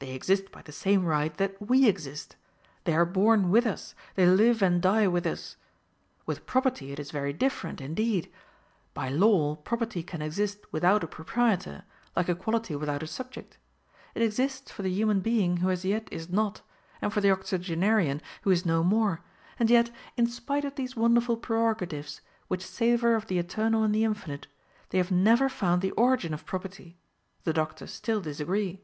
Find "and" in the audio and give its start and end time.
4.60-4.82, 17.00-17.10, 19.58-19.70, 23.84-23.94